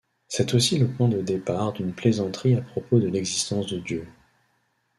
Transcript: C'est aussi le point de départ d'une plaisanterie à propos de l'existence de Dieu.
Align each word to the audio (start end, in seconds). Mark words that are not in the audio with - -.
C'est 0.27 0.55
aussi 0.55 0.79
le 0.79 0.87
point 0.87 1.09
de 1.09 1.21
départ 1.21 1.73
d'une 1.73 1.93
plaisanterie 1.93 2.55
à 2.55 2.61
propos 2.63 2.97
de 2.99 3.07
l'existence 3.07 3.67
de 3.71 3.77
Dieu. 3.77 4.07